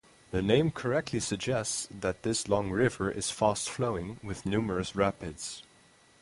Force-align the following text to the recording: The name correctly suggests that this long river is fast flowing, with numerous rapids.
The 0.31 0.41
name 0.41 0.71
correctly 0.71 1.19
suggests 1.19 1.87
that 1.91 2.23
this 2.23 2.49
long 2.49 2.71
river 2.71 3.11
is 3.11 3.29
fast 3.29 3.69
flowing, 3.69 4.19
with 4.23 4.47
numerous 4.47 4.95
rapids. 4.95 5.61